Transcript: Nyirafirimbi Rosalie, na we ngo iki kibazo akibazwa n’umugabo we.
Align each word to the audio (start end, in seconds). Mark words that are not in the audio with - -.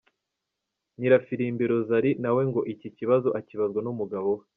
Nyirafirimbi 0.97 1.63
Rosalie, 1.71 2.19
na 2.23 2.31
we 2.35 2.41
ngo 2.49 2.61
iki 2.73 2.87
kibazo 2.97 3.27
akibazwa 3.39 3.79
n’umugabo 3.81 4.29
we. 4.37 4.43